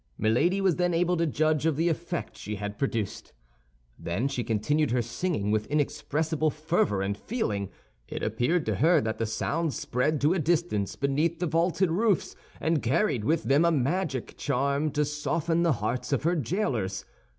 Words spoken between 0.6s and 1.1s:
was then